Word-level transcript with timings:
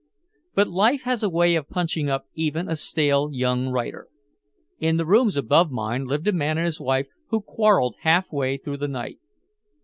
But 0.55 0.67
life 0.67 1.03
has 1.03 1.21
a 1.21 1.29
way 1.29 1.53
of 1.53 1.69
punching 1.69 2.09
up 2.09 2.25
even 2.33 2.67
a 2.67 2.75
stale 2.75 3.29
young 3.31 3.67
writer. 3.67 4.07
In 4.79 4.97
the 4.97 5.05
rooms 5.05 5.37
above 5.37 5.69
mine 5.69 6.05
lived 6.05 6.27
a 6.27 6.31
man 6.31 6.57
and 6.57 6.73
wife 6.79 7.05
who 7.27 7.39
quarreled 7.39 7.97
half 7.99 8.31
way 8.31 8.57
through 8.57 8.77
the 8.77 8.87
night. 8.87 9.19